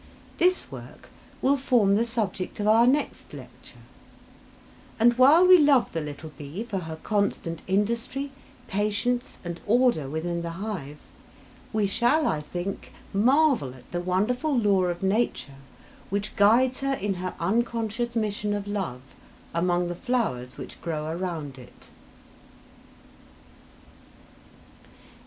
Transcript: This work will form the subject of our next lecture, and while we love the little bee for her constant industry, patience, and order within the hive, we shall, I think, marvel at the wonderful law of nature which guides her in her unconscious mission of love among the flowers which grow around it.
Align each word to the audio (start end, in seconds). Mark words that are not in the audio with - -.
This 0.39 0.71
work 0.71 1.09
will 1.43 1.55
form 1.55 1.93
the 1.93 2.07
subject 2.07 2.59
of 2.59 2.65
our 2.67 2.87
next 2.87 3.35
lecture, 3.35 3.85
and 4.99 5.15
while 5.15 5.45
we 5.45 5.59
love 5.59 5.93
the 5.93 6.01
little 6.01 6.31
bee 6.39 6.63
for 6.63 6.79
her 6.79 6.95
constant 7.03 7.61
industry, 7.67 8.31
patience, 8.67 9.37
and 9.45 9.59
order 9.67 10.09
within 10.09 10.41
the 10.41 10.57
hive, 10.65 10.97
we 11.71 11.85
shall, 11.85 12.25
I 12.25 12.41
think, 12.41 12.91
marvel 13.13 13.75
at 13.75 13.91
the 13.91 14.01
wonderful 14.01 14.57
law 14.57 14.85
of 14.85 15.03
nature 15.03 15.61
which 16.09 16.35
guides 16.35 16.79
her 16.79 16.93
in 16.95 17.13
her 17.21 17.35
unconscious 17.39 18.15
mission 18.15 18.55
of 18.55 18.67
love 18.67 19.01
among 19.53 19.87
the 19.87 19.93
flowers 19.93 20.57
which 20.57 20.81
grow 20.81 21.11
around 21.15 21.59
it. 21.59 21.91